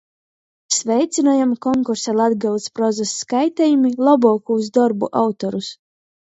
Sveicynojam 0.75 1.51
konkursa 1.65 2.15
"Latgolys 2.21 2.65
prozys 2.79 3.13
skaitejumi" 3.19 3.93
lobuokūs 4.09 4.73
dorbu 4.79 5.13
autorus! 5.23 5.71